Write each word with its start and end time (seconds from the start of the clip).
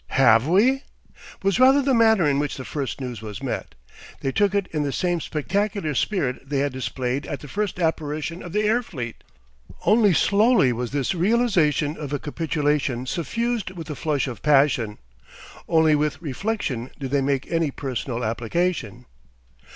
HAVE 0.17 0.47
we?" 0.47 0.81
was 1.43 1.59
rather 1.59 1.83
the 1.83 1.93
manner 1.93 2.27
in 2.27 2.39
which 2.39 2.57
the 2.57 2.65
first 2.65 2.99
news 2.99 3.21
was 3.21 3.43
met. 3.43 3.75
They 4.21 4.31
took 4.31 4.55
it 4.55 4.65
in 4.71 4.81
the 4.81 4.91
same 4.91 5.21
spectacular 5.21 5.93
spirit 5.93 6.37
they 6.49 6.57
had 6.57 6.73
displayed 6.73 7.27
at 7.27 7.41
the 7.41 7.47
first 7.47 7.79
apparition 7.79 8.41
of 8.41 8.51
the 8.51 8.63
air 8.63 8.81
fleet. 8.81 9.23
Only 9.85 10.11
slowly 10.15 10.73
was 10.73 10.89
this 10.89 11.13
realisation 11.13 11.97
of 11.97 12.13
a 12.13 12.17
capitulation 12.17 13.05
suffused 13.05 13.69
with 13.69 13.85
the 13.85 13.95
flush 13.95 14.25
of 14.27 14.41
passion, 14.41 14.97
only 15.69 15.93
with 15.93 16.19
reflection 16.19 16.89
did 16.97 17.11
they 17.11 17.21
make 17.21 17.45
any 17.51 17.69
personal 17.69 18.23
application. 18.25 19.05